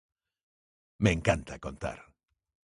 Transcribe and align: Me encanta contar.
Me 1.03 1.11
encanta 1.17 1.59
contar. 1.67 1.95